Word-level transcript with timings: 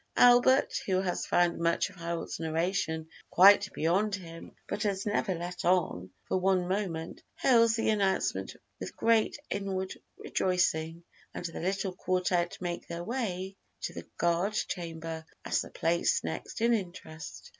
Albert, 0.17 0.81
who 0.87 0.99
has 0.99 1.27
found 1.27 1.59
much 1.59 1.91
of 1.91 1.95
Harold's 1.95 2.39
narration 2.39 3.07
quite 3.29 3.71
beyond 3.71 4.15
him, 4.15 4.51
but 4.67 4.81
has 4.81 5.05
"never 5.05 5.35
let 5.35 5.63
on" 5.63 6.09
for 6.27 6.39
one 6.39 6.67
moment, 6.67 7.21
hails 7.35 7.75
the 7.75 7.87
announcement 7.87 8.55
with 8.79 8.95
great 8.95 9.37
inward 9.51 9.93
rejoicing, 10.17 11.03
and 11.35 11.45
the 11.45 11.59
little 11.59 11.93
quartette 11.95 12.59
make 12.59 12.87
their 12.87 13.03
way 13.03 13.55
to 13.79 13.93
the 13.93 14.07
Guard 14.17 14.53
Chamber, 14.53 15.23
as 15.45 15.61
the 15.61 15.69
place 15.69 16.23
next 16.23 16.61
in 16.61 16.73
interest. 16.73 17.49